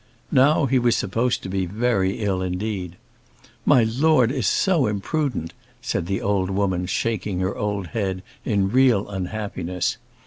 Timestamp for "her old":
7.41-7.85